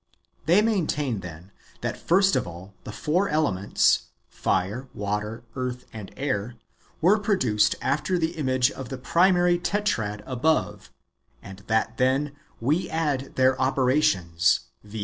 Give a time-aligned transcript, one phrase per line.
[0.47, 1.51] They maintain, then,
[1.81, 6.55] that first of all the four elements, fire, water, earth, and air,
[7.01, 10.91] were produced after the image of the primary Tetrad above,
[11.43, 14.99] and that then, if we add their operations, viz.